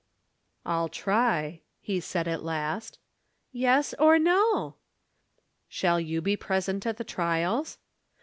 [0.65, 2.97] "I'll try," he said at last.
[3.51, 4.73] "Yes or no?"
[5.69, 7.77] "Shall you be present at the trials?"